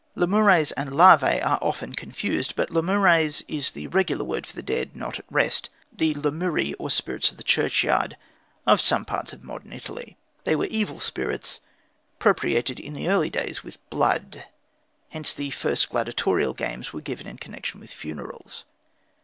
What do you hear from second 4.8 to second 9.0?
not at rest the "Lemuri," or spirits of the churchyard, of